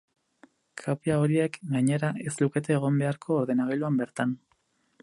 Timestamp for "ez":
2.31-2.35